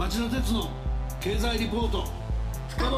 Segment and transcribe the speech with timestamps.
[0.00, 0.70] 町田鉄の
[1.20, 2.04] 経済リポート。
[2.70, 2.96] 深掘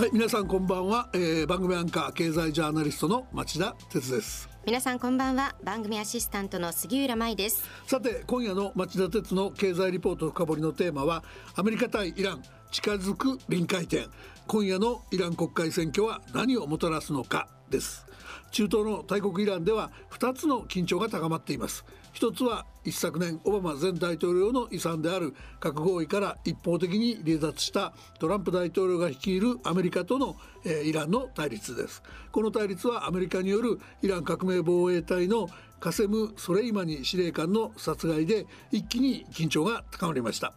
[0.00, 4.48] はい皆さんこんばんは、えー、番組アンカー経済ジャーナリストの町田鉄です。
[4.64, 5.56] 皆さんこんばんは。
[5.64, 7.64] 番組アシスタントの杉浦舞です。
[7.88, 11.24] さて今夜の町田鉄の経済リポート深掘りのテーマは
[11.56, 14.06] アメリカ対イラン近づく臨界点。
[14.46, 18.06] 今夜のイラン国会選挙は何をもたらすのかです。
[18.52, 32.02] 中東の大国イランでは2つの緊張が高まっています一つは一昨年オバマ前大統領の遺産である核合意から一方的に離脱したトランプ大統領が率いるアメリカとの、えー、イランの対立です。
[32.30, 35.48] この対立はアメリカによるイラン革命防衛隊の
[35.80, 40.52] カセム・ソレイマニ司令官の殺害で一気に緊張が高まりました。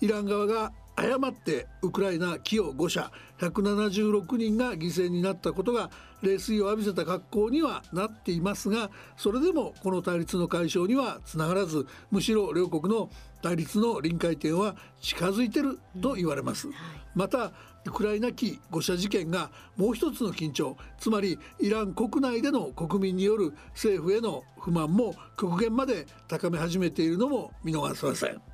[0.00, 5.90] イラン側が誤ってウクライナ寄与5社176人が犠牲になったことが
[6.22, 13.10] 冷水を浴びせた格好にはなっていますがそれでもこの対立の解消にはつながらずむしろ両国の
[13.42, 16.68] 対立の臨界点は近づいてると言われます。
[17.14, 17.52] また
[17.84, 28.53] ウクライナ機誤射事件がもう一つの緊張つまりイラン国内での国民による政府への不満も極限まで高め始めているのも見逃せません。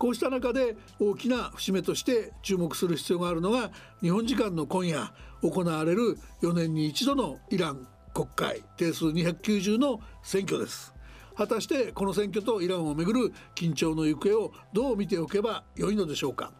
[0.00, 3.70] こうした中で大きな節目として注目する必要があるのが
[4.00, 5.12] 日本時間の今夜
[5.42, 10.94] 行われる4年に一度のイラン国会定数290の選挙です
[11.36, 16.50] 果たしてこの選挙とイランをめぐる緊張の行方をどう見ておけばよいのでしょうか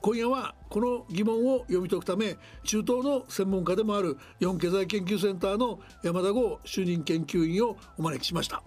[0.00, 8.62] 今夜はこの疑問を読み解くため中東の専門家でもある日本経済研究センターの山田剛主任研究員をお招きしました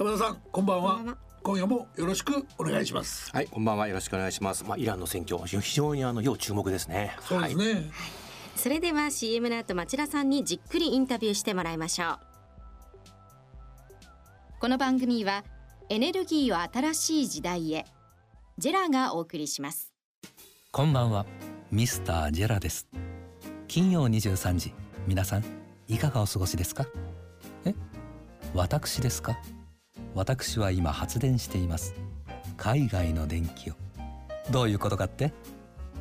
[0.00, 3.30] 山田さんこんばんは今夜もよろしくお願いします。
[3.32, 3.88] はいこんばんは。
[3.88, 4.64] よろしくお願いします。
[4.64, 7.16] まあイランの選挙非常にあの要注目ですね。
[7.22, 7.84] そうですね、はい、
[8.54, 12.18] それでは CM の後町田さんにじっくりインタビューしてもらいましょう。
[14.60, 15.42] この番組は
[15.88, 17.86] エネルギーを新しい時代へ。
[18.58, 19.94] ジェラがお送りします。
[20.70, 21.24] こんばんは。
[21.70, 22.86] ミスタージェラです。
[23.68, 24.74] 金曜23時。
[25.06, 25.44] 皆さん
[25.86, 26.84] いかがお過ごしですか？
[27.64, 27.74] え？
[28.52, 29.38] 私ですか？
[30.18, 31.94] 私は今発電しています。
[32.56, 33.74] 海外の電気を。
[34.50, 35.32] どういうことかって？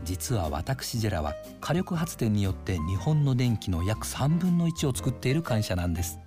[0.06, 6.18] 実は私ジェラは火力発電によって日本の電気の約3分の1を作っている会社なんです。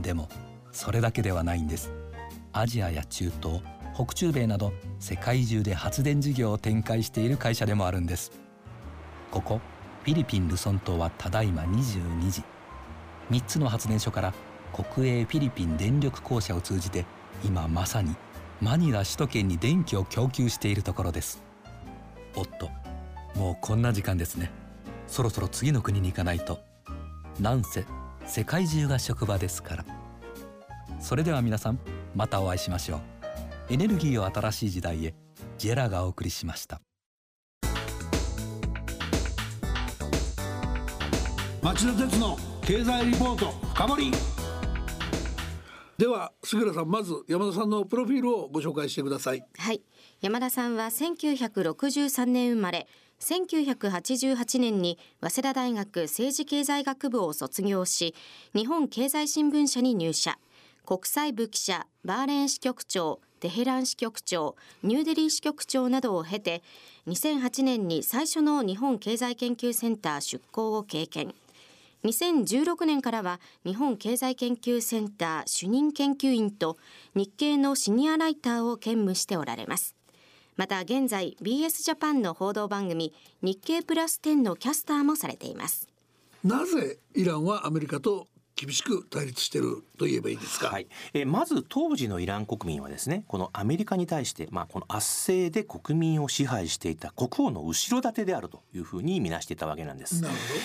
[0.00, 0.28] でも
[0.70, 1.90] それだけではないんです。
[2.52, 3.62] アジアや中東
[3.96, 8.30] 北中米など世界中で発電事業を展開している会社でもあるんです。
[9.32, 9.60] ここ
[10.04, 12.44] フィリピン・ルソン島はただいま22時。
[13.32, 14.32] 3つの発電所から
[14.72, 17.04] 国営フィリピン電力公社を通じて
[17.44, 18.16] 今まさに
[18.60, 21.42] マニラ首都圏に電気を供給しているところです。
[22.34, 22.70] おっと
[23.38, 24.50] もうこんな時間ですね。
[25.06, 26.60] そろそろ次の国に行かないと。
[27.40, 27.84] なんせ
[28.26, 29.84] 世界中が職場ですから。
[31.00, 31.78] それでは皆さん
[32.14, 33.00] またお会いしましょう。
[33.70, 35.14] エネルギーを新しい時代へ
[35.58, 36.80] ジェラがお送りしました。
[41.62, 44.31] 町田鉄の経済リポート深掘り。
[46.02, 49.44] では杉浦さんまず山田さんのプロフィールをご紹介してください。
[49.56, 49.82] はい。
[50.20, 52.88] 山田さんは1963年生まれ
[53.20, 58.16] 1988年に早稲田大学政治経済学部を卒業し
[58.52, 60.40] 日本経済新聞社に入社。
[60.84, 66.64] 国際部記者バーレーン支局長テヘラン支局長ニューデリー支局長などを経て
[67.06, 71.32] 2008年に最初の日本経済研究センター出向を経験。
[72.04, 76.76] 2016年からは日本経済研究センター主任研究員と
[77.14, 79.94] 日経のシニアライターを兼務しておられます。
[80.56, 85.88] また現在 BS ジャパンの報道番組日経プラス10のキャスターもされています。
[86.44, 88.26] なぜイランはアメリカと
[88.56, 89.82] 厳しく対立している？
[90.02, 100.24] と言えばいいですか、はい、えまず当時のイラン国民はですねこのアメリカに対して、まあ、この圧政で国民を支配していた国王の後ろ盾であるというふうに見なしていたわけなんです。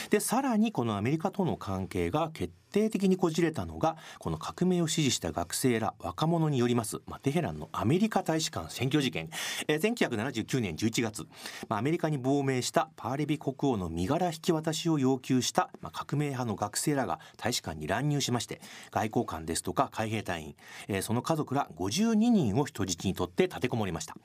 [0.10, 9.30] でさらにこのアメリカとの関係が決定的にこじれたのがこの革命を支持した学生ら若者によります、まあ、テヘランのアメリカ大使館占拠事件、
[9.68, 11.26] えー、1979年11月、
[11.70, 18.62] まあ、アメリカに亡命したパーレビ国王の身柄引き渡しを要求した、まあ、革命派の学生らが大使館に乱入しまして
[18.92, 20.56] 外交官ですとか海兵隊員、
[20.88, 24.16] えー、その家族ら52人を人質にとって立てこもりました。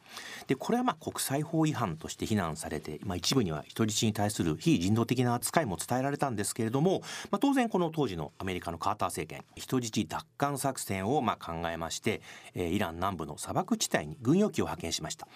[0.47, 12.23] でこれはまあ国際法違反として非難されて、まあ、一部には人質に対する非人道的な扱いも伝えられたんですけれども、まあ、当然この当時のアメリカのカーター政権人質奪還作戦をまあ考えまして、
[12.55, 15.27] えー、イラン南部の砂漠地帯に軍用機を派遣しました、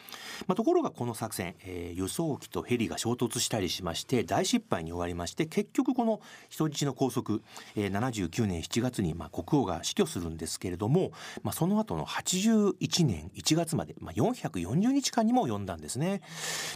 [0.46, 7.40] まあ、ところがこの作戦、えー、輸送機とヘリが衝突したりしまして大失敗に終わりまして結局この人質の拘束、
[7.74, 11.12] えー、79年7月にまあ国王が死去するんですけれども、
[11.42, 16.22] まあ、その後の81年1月まで、まあ、440日間にも及んだんですね。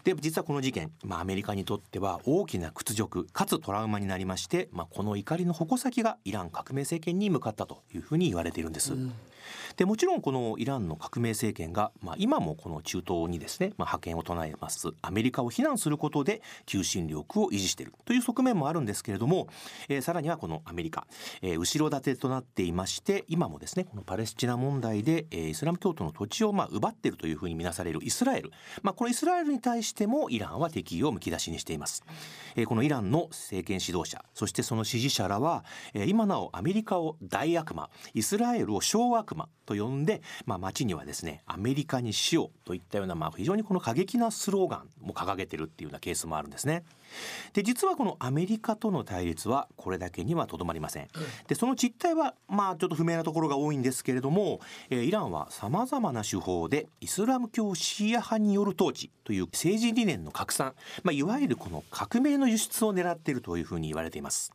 [0.04, 8.94] で実はこの事件、まあ、アメリカにとっては大きな屈辱かつトラウマになりまして、まあ、この怒りの矛先がイラン革命政権に向かったというふうに言われているんです。
[8.94, 9.12] うん
[9.76, 19.48] でもちろんこのイランの革命政権が、まあ、今もこの中東にですね、まあ、覇権を唱えますアメリカを非難することで求心力を維持しているという側面もあるんですけれども、
[19.88, 21.06] えー、さらにはこのアメリカ、
[21.42, 28.50] えー、後ろ盾となっていまして今もですねこのパレスチナ問題で、えー、イスラム教徒の土地をまあ奪っているというふうに見なされるイスラエル、
[28.82, 32.04] まあ、このイスラエルに対してもイランは敵意をむき出しにしています、
[32.56, 35.64] えー、このイランの政権指導者そしてその支持者らは、
[35.94, 46.84] えー、今なおアメリカを大悪魔イスラエルを小悪魔と呼んで、まあ、街にはですねアメリカにしようといったような、まあ、非常にこの過激なスローガンも掲げてるっていうようなケースもあるんですね。
[47.52, 51.08] で実はこのアメリカとの対立はこれだけにはとどまりません。
[51.48, 54.60] でその実態はまあちょっと不明なところが多いんですけれども、
[54.90, 64.52] えー、イランはさまざまな手法でイスラム教シーア派による統治という政治理念の拡散、まあ、いわゆるこの革命の輸出を狙っているというふうに言われています。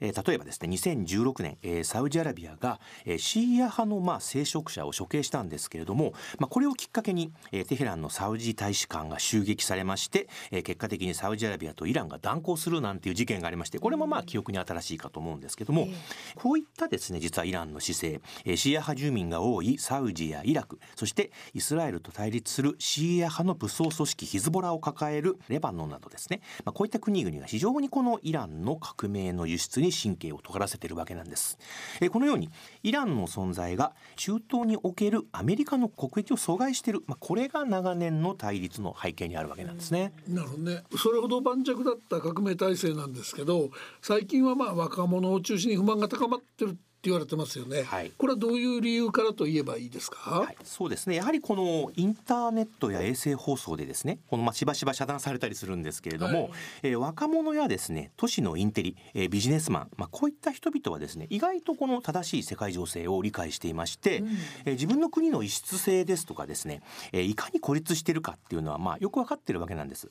[0.00, 15.94] えー、例えばですね2016年、えー、サウジアラビアが、えー、シーア派のまあ聖職者を処刑したんですけれども、まあ、これをきっかけに、えー、テヘランのサウジ大使館が襲撃されまして、えー、結果的にサウジアラビアとイランが断交するなんていう事件がありましてこれもまあ記憶に新しいかと思うんですけども、えー、
[16.36, 31.58] こういったですね実はイランの姿勢、えー、シーア派住民が多いサウジやイラクそしてイスラエルと対立するシーア派の武装組織ヒズボラを抱えるレバノンなどですね、まあ、こういった国々が非常にこのイランの革命の輸出に神経を尖らせているわけなんです。
[32.00, 32.50] えこのように
[32.82, 40.12] イランの存在が中東におけるアメリカの国益を阻害している、まあ、これが長年の対立の背景にあるわけなんですね。
[40.28, 40.84] なるほどね。
[40.96, 43.70] それほど盤石だった革命体制なんですけど、
[44.02, 51.16] 最近はまあ若者を中心に不満が高まってる言われてますよね、はい、これはどういう理由からと言えばいいですか、はい、そうですね。
[51.16, 56.50] やはりこのインターネットや衛星放送でですねこのまあしばしば遮断されたりするんですけれども、はい、
[56.82, 64.28] えー、若者やですね都市のインテリ、えー、ビジネスマン、まあ、こういった人々はですね意外とこの正しい世界情勢を理解していまして、うん、
[64.64, 70.08] えー、自分の国の異質性ですとかですね、えー、いかに孤立しているかっていうのはまあよく分かっているわけなんです、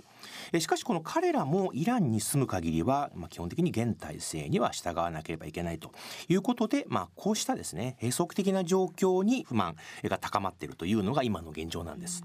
[0.54, 5.92] えー、しかしこの彼らもイランに住む限りは、まあ、基本的に現体制には従わなければいけないと
[6.30, 12.24] いうことで、まあ、こうしたですね閉塞的な状況に不満が高まっているというのが今の現状なんです。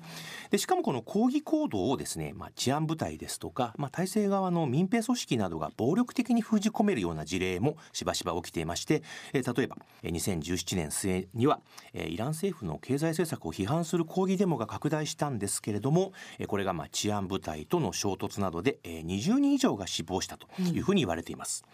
[0.50, 9.02] でしかもこの抗議行動をですね、まあ、治安部隊ですとか、まあ、体制側の民兵組織などが暴力的に封じ込めるような事例もしばしば起きていまして、
[9.32, 11.60] え例えば2017年末には
[11.94, 16.12] イラン政府の経済政策を批判する抗議デモが拡大したんですけれども
[16.46, 21.64] これがまあ治安部隊との衝突などで20人以上が死亡したというふうに言われています。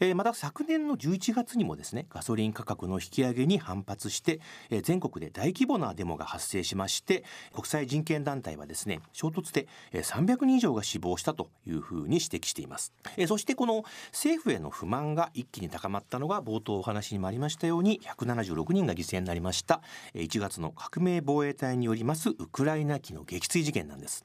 [0.00, 7.22] えまた昨年の11月にもですねガソリン価格の引き上げに反発して、え全国で大規模なデモが発生しまして
[7.54, 19.80] 国際人権団体はですね衝突で300人以上が死亡したというふうに指摘しています、えそしてこの政府への不満が一気に高まったのが冒頭お話にもありましたように176人が犠牲になりました
[20.14, 24.24] 1月の革命防衛隊によりますウクライナ機の撃墜事件なんです、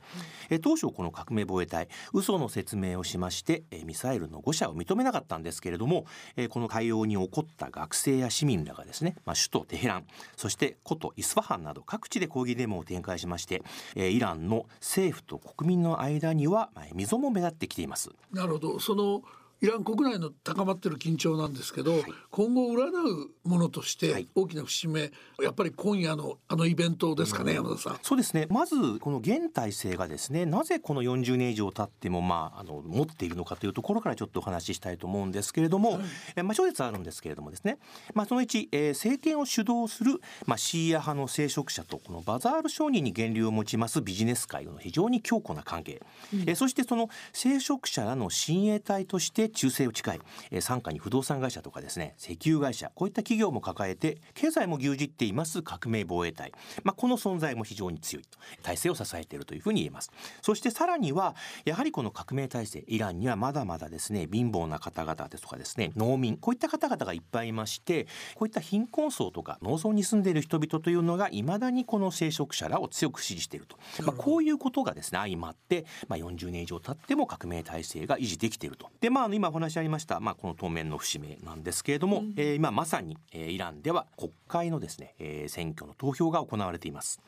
[0.50, 10.06] え当初この革命防衛隊嘘の説明をしましてミサイルの誤射を認めなかったんですけれども、えこの対応に起こった学生や市民らがですね、まあ、首都テヘラン
[10.38, 13.62] そして古都イスファハンなど各地で抗議デモを展開しまして、
[13.96, 18.10] えイランの政府と国民の間には、まあ、溝も目立ってきています。
[18.32, 18.80] なるほど。
[18.80, 19.22] その
[19.64, 25.12] イラン国内の高まってる緊張なんですけど、はい、今後占うものとして大きな節目、はい、
[25.44, 28.00] やっぱり今夜のあのイベントですかね、うん、山田さん。
[28.02, 28.46] そうですね。
[28.50, 36.00] まずこの現体制がですねなぜこの40年以上経っても、まあ、あの持っているのかというところからちょっとお話ししたいと思うんですけれども、は
[36.36, 37.78] い、まあ、諸説あるんですけれどもですね、
[38.14, 46.02] まあ、その1、えー、政権を主導する、まあ、シーア派の聖職者とこのバザール商人に源流を持ちますビジネス界の非常に強固な関係、
[46.34, 56.52] うん、えー、そしてその聖職者らの親衛隊として忠誠を誓いえ傘下に不動産会社とかですね石油会社こういった企業も抱えて経済も牛耳っています革命防衛隊、
[56.84, 58.38] まあ、この存在も非常に強いと。
[58.62, 60.12] 体制を支えているというふうに言えます。
[60.42, 68.06] そしてさらにはやはりこの革命体制イランにはまだまだですね貧乏な方々ですとかですね農民こういった方々がいっぱいいまして
[68.36, 78.90] こういった貧困層とか農村に住んでいる人々というのがいまだにこの聖職者らを強く支持していると、まあ、こういうことがですね相まって、まあ、40年以上経っても革命体制が維持できていると。
[79.02, 87.20] でまあ今お話ありました、まあ、この当面の節目なんですけれども、うん、えー、今まさに、えー、イランでは国会のですね、えー、選挙の投票が行われています。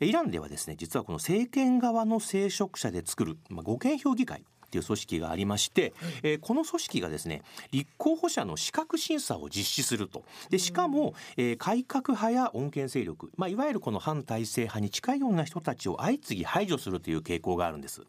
[0.00, 5.92] イランではですね実はこの政権側の聖職者で作る、まあ、護憲評議会っていう組織がありまして、はい、
[6.24, 18.02] えー、この組織がですね立候補者の資格審査を実施するとでしかも、えー、改革派や穏健勢力、まあ、いわゆるこの反体制派に近いような人たちを相次ぎ排除するという傾向があるんです。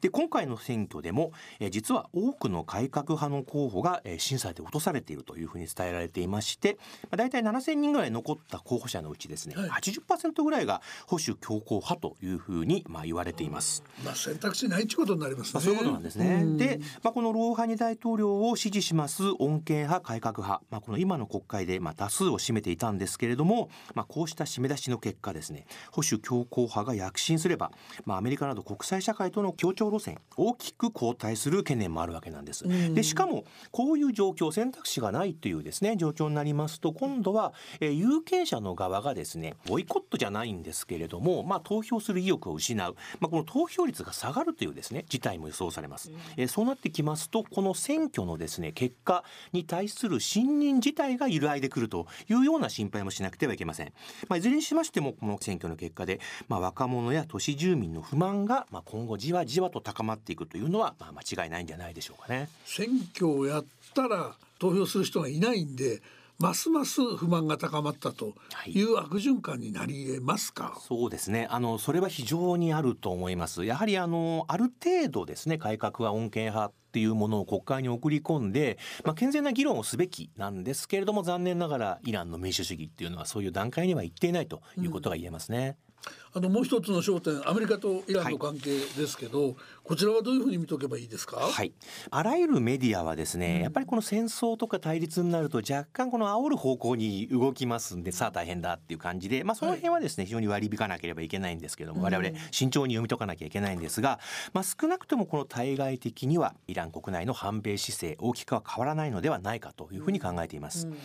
[0.00, 13.82] で今回の選挙でも、え実は多くの改革派の候補が、え審査で落とされているというふうに伝えられていまして、まあ、大体7000人ぐらい残った候補者のうちですね、はい、80%ぐらいが保守強硬派というふうにまあ言われています。
[14.04, 15.52] まあ選択肢ないってことになりますね。
[15.54, 16.44] まあ、そういうことなんですね。
[16.56, 27.72] で、まあこのローハニ大統領を支持します穏健派改革派、まあこの今の国会でまあ多数を占めていたんですけれども、まあこうした締め出しの結果ですね、保守強硬派が躍進すれば、
[28.04, 32.64] まあアメリカなど国際社会との協調路線大きく後退する懸念もあるわけなんです。
[32.94, 46.10] でしかもこういう状況選択肢がないというですね状況になりますと今度は、えー、有権者の側がですねボイコットじゃないんですけれども、まあ、投票する意欲を失う、まあ、この投票率が下がるというですね事態も予想されます。
[46.36, 53.92] えー、そうなってきますとこの選挙のですね結果に対する信任自体が揺らいでくるというような心配もしなくてはいけません。
[54.28, 62.48] まあ、いずれにしましてもこの選挙の結果で、まあ、若者や都市住民の不満が、まあ、今後じわじわと高まっていくというのは、まあ、間違いないんじゃないでしょうかね。
[62.64, 63.64] 選挙をやっ
[63.94, 66.00] たら投票する人がいないんで
[66.38, 68.32] ますます不満が高まったと
[68.66, 85.76] いう悪循環になり得ますか、はい、そうですねあのそれは非常にあると思いますやはりあのある程度ですね改革は穏健派っていうものを国会に送り込んで、まあ、健全な議論をすべきなんですけれども残念ながらイランの民主主義っていうのはそういう段階には行っていないということが言えますね。
[85.86, 85.91] うん
[86.34, 91.72] あのもう一つの焦点アメリカとイランの関係ですけど、は、こちらはどういうふうに見とけばいいですか、はい、
[92.10, 104.20] あらゆるメディアはですね、うん、やっぱりこの戦争とか対立になると若干この煽る方向に動きますんでさあ大変だっていう感じで、まあ、その辺はですね、はい、非常に割り引かなければいけないんですけども、我々慎重に読み解かなきゃいけないんですが、
[104.52, 110.86] まあ、少なくともこの対外的にはイラン国内の反米姿勢大きくは変わらないのではないかというふうに考えています。
[110.86, 110.96] うん、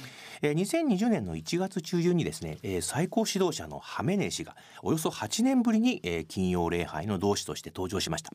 [0.43, 8.31] えー、2020年の1月中旬にですね、えー、最高指導者のハメネイ氏がおよそ8年ぶりに、えー、金曜礼拝の同志として登場しました。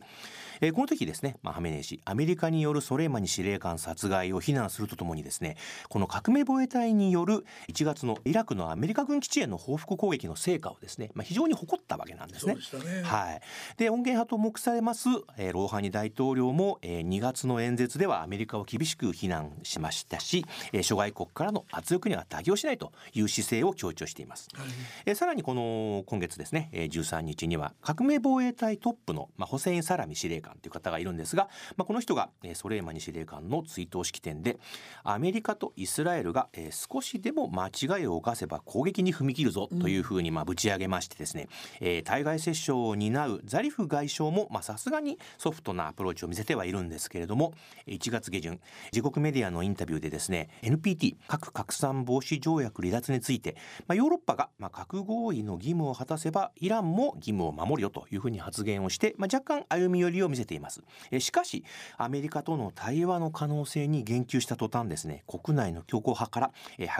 [0.61, 5.57] えー、この時ですね、まあ、ハメネイ師アメリカによるソレイマニ司令官殺害を非難するとともにですね
[5.89, 12.55] この革命防衛隊による1月のイラクのアメリカ軍基地への報復攻撃の成果をですね、まあ、非常に誇ったわけなんですね。
[12.55, 12.61] ね
[13.05, 13.41] はい、
[13.77, 24.49] で穏健派と目されます、えー、ローハニ大統領も、えー、2月の演説ではアメリカを厳しく非難しましたし、えー、諸外国からの圧力には妥協しないという姿勢を強調しています。
[24.55, 24.67] はい、
[25.07, 34.59] えー、さらにこの今月ですね、えー、13日には革命防衛隊トップの、まあ、ホセイン・サラミ司令官という方がいるんですが、まあ、この人が、えー、ソレイマニ司令官の追悼式典で
[35.05, 41.49] アメリカとイスラエルが、えー、少しでも間違いを犯せば攻撃に踏み切るぞというふうにまあぶち上げましてですね、
[41.81, 47.53] うん、えー、対外折衝を担うザリフ外相もさすがにソフトなアプローチを見せてはいるんですけれども
[47.87, 48.61] 1月下旬
[48.93, 60.83] 自国メディアのインタビューでですね NPT 核拡散防止条約離脱について、まあ、ヨーロッパがまあ核合意の義務を果たせばイランも義務を守るよというふうに発言をして、まあ、若干歩み寄りりを見せています。
[61.19, 61.65] しかし
[61.97, 66.53] アメリカとの対話の可能性に言及した途端ですね国内の強硬派から、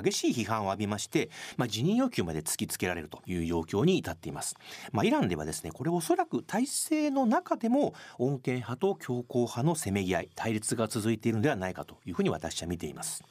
[0.03, 4.57] 激しい批判を浴びまして、まあ、辞任要求まで突きつけられるという状況に至っています。
[4.93, 13.25] まあ、イランではですねこれおそらく体制の中でも穏健派と強硬派のせめぎ合い対立が続いているのではないかというふうに私は見ています。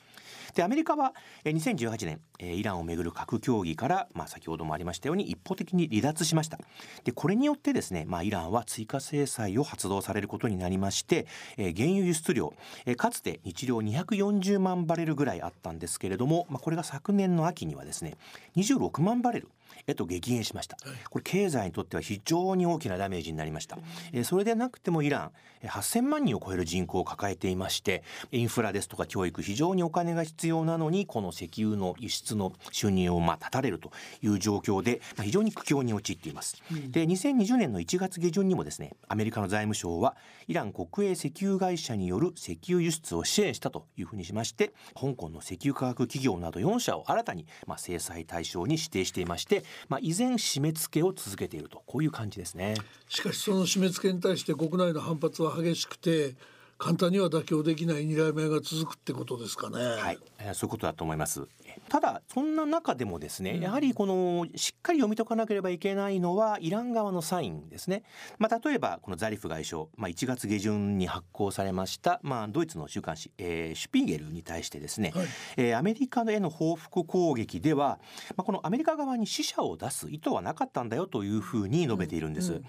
[0.56, 1.14] でアメリカは
[1.46, 6.60] 2018年イランをめぐる核協議から、まあ、先ほどもありましたように一方的に離脱しました。
[7.04, 11.28] でこれによってですね、まあ、イランは追加制裁を発動されることになりまして
[11.58, 12.54] 原油輸出量
[12.98, 18.18] かつて日量240万バレルぐらいあったんですけれども、まあ、これが昨年の秋にはですね
[18.56, 19.50] 26万バレル
[19.88, 20.78] へと激減しました、
[21.10, 23.78] これ経済にとっては非常に大きなダメージになりました、
[24.14, 25.32] えそれでなくてもイラン
[25.68, 40.16] 8000万人を超える人口を抱えていましてインフラですとか教育非常にお金が必要なのにこの石油の輸出の収入をまあ断たれるという状況で、まあ、非常に苦境に陥っています、うん、で2020年の1月下旬にもですねアメリカの財務省は
[40.48, 51.84] イラン国営石油会社による石油輸出を支援したというふうにしまして香港の石油化学企業など4社を新たにまあ制裁対象に指定していましてまあ、依然締め付けを続けていると。
[51.86, 52.76] こういう感じですね。
[53.08, 56.36] しかしその締め付けに対して国内の反発は激しくて
[56.82, 59.78] 簡単には妥協できない睨み合いが続くってことですかね。
[59.78, 60.18] はい、
[60.54, 61.48] そういうことだと思います。
[61.90, 68.02] ただそんな中でもですね、やはりこのしっかり読み解かなければいけないのはイラン側のサインですね。
[68.40, 78.00] まあ、例えばこのザリフ外相、まあ、1月下旬に発行されました、まあ、ドイツの週刊誌、えー、シュピーゲルに対してですね、はい、えー、アメリカへの報復攻撃では、
[78.36, 82.60] まあ、このアメリカ側に死者を出す意図はなかったんだよというふうに述べているんです。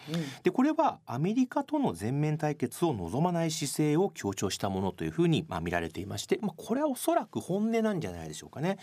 [0.43, 8.79] でこれはアメリカとの全面対決を望まない姿勢を強調したものというふうにまあ見られていまして、まあ、これはおそらく本音なんじゃないでしょうかね。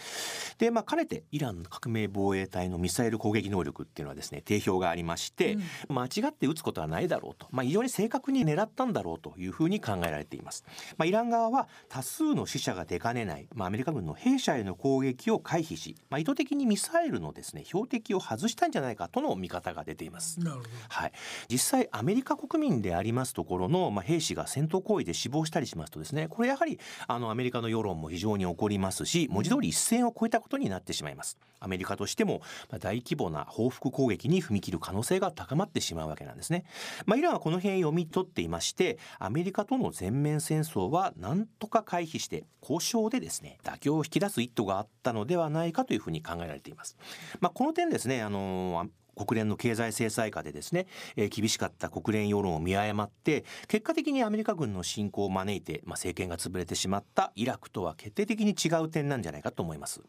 [0.57, 5.57] でまあかねてイラン革命防衛隊のミサイル攻撃能力っていうのはですね定評がありまして、
[5.89, 10.63] うん、間違って撃つことはないだろうと、まあ、非常に正確に狙ったんだろうというふうに考えられています。
[10.97, 20.39] まあ、イラン側は多数の死者が出かねない、まあ、アメリカ軍の兵舎への攻撃を回避し、まあ、意図的にミサイルのですね標的を外したんじゃないかとの見方が出ています。
[20.89, 21.11] はい、
[21.49, 31.37] 実際アメリカ国民でありますところの、まあ、兵士が戦闘行為で死亡したりしますとですねこれやはりあのアメリカの世論も非常に起こりますし文字通り一線を越えたことになってしまいます。
[31.59, 32.41] アメリカとしても
[32.79, 36.63] 大規模な報復攻撃に踏み切る可能性が高まってしまうわけなんですね。
[37.05, 46.97] まあ、イランはこの辺読み取っていましてアメリカとの全面戦争は何とか回避して交渉でですね妥協を引き出す意図があったのではないかというふうに考えられています。
[47.39, 48.87] まあ、この点ですねあの
[49.25, 60.01] 国連の経済制裁下でですね、えー、厳しかった国連世論を見誤って結果的にアメリカ軍の侵攻を招いて、まあ、政権が潰れてしまったイラクとは決定的に違う点なんじゃないかと思います。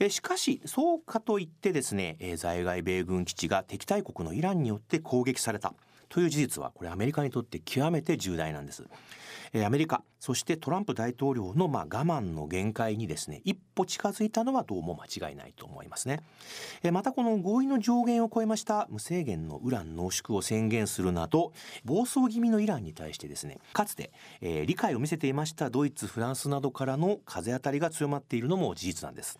[0.00, 5.74] えー、しかしそうかといってですね、えー、在外米軍基地が敵対国のイランによって攻撃された
[6.08, 8.84] という事実はこれアメリカにとって極めて重大なんです。
[9.54, 16.20] アメリカそしてトランプ大統領のまあ我慢の限界にですね一歩近づいたのはどうも間違いないと思いますね。
[16.90, 21.52] またこの合意の上限を超えました無制限のウラン濃縮を宣言するなど
[21.84, 29.38] 暴走気味のイランに対してですねかつて、えー、理解を見せていましたドイツフランスなどからの風当たりが強まっているのも事実なんです。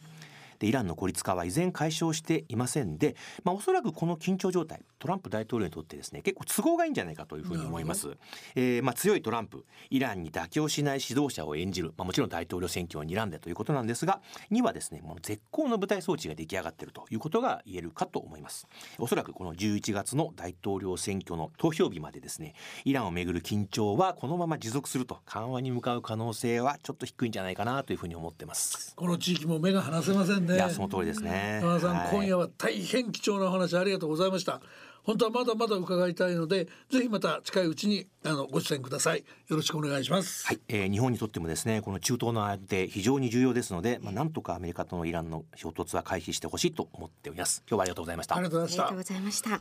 [0.63, 8.17] でイランの孤立化は依然解消していませんで、まあ、おそらくこの緊張状態トランプ大統領にとってですね結構都合がいいんじゃないかというふうに思います、
[8.55, 18.69] えー、まあ、強いトランプイランに妥協しない指導者を演じる、まあ、もちろん大統領選挙を睨んでということなんですがにはですねもう絶好の舞台装置が出来上がっているということが言えるかと思います。
[18.99, 22.55] おそらくこの11月の大統領選挙の投票日までですね
[22.85, 28.95] イランをめぐる緊張はこのまま持続すると緩和に向かう可能性はちょっと低いんじゃないかなというふうに思ってます。
[28.95, 31.61] この地域も目が離せませんねいやその通りですね。
[31.63, 34.61] 山田さん、はい、今夜は大変貴重なお話ありがとうございました。
[35.03, 39.25] 本当はまだまだ伺いたいのでぜひまた近いうちにあのご出演ください。
[39.49, 40.47] よろしくお願いします。
[40.47, 47.65] はい、えー、日本にとってもですねこの中東の間で非常に重要ですのでまあなんとかアメリカとのイランの衝突は回避してほしいと思っております。
[47.69, 48.37] 今日はありがとうございました。
[48.37, 49.61] ありがとうございました。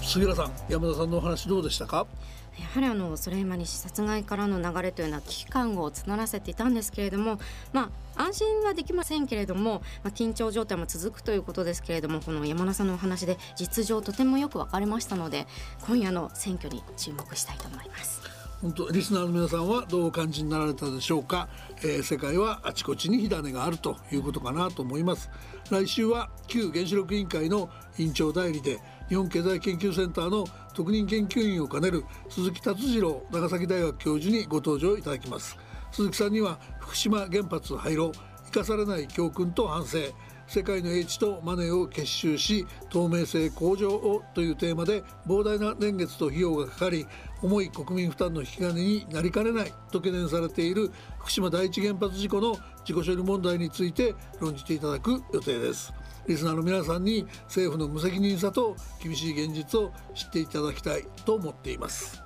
[0.00, 2.06] 杉浦さん山田さんのお話どうでしたか？
[2.58, 7.38] やはりあのソレイマニ氏殺害からの流れというのは危機感を募らせていたんですけれども、
[7.72, 15.46] まあ、安心はできませんけれども、まあ、緊張状態も続くということですけれどもこの山田さんのお話で実情とてもよく分かりましたので
[15.86, 18.22] 今夜の選挙に注目したいと思います。
[18.62, 25.30] 本当リスナーの皆さんはどうお感じになられたでしょうか、えー、世界はあちこちに火種があるということかなと思います
[25.68, 35.56] 来週は旧原子力委員会の委員長代理で日本経済研究センターの特任研究員を兼ねる鈴木達次郎長崎大学教授にご登場いただきます。
[35.92, 38.12] 鈴木さんには福島原発廃炉
[38.46, 39.98] 生かされない教訓と反省
[40.46, 47.06] 世界の英知とマネーを結集し透明性向上をというテーマで膨大な年月と費用がかかり
[47.40, 52.56] 重い国民負担の引き金になりかねないと懸念されている福島第一原発事故の
[52.86, 55.92] 自己処理問題について論じていただく予定です。
[56.26, 62.22] リスナーの皆さんに政府の無責任さと厳しい現実を知っていただきたいと思っています。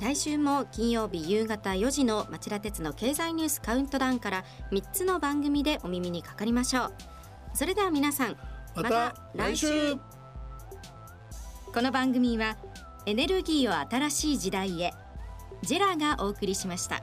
[0.00, 6.92] 来週も金曜日夕方4時の町田鉄の経済ニュースカウントダウンから3つの番組でお耳にかかりましょう。
[7.54, 8.36] それでは皆さん
[8.76, 9.96] また来週。
[11.72, 12.56] この番組は
[13.06, 14.92] エネルギーを新しい時代へ。
[15.62, 17.02] ジェラがお送りしました。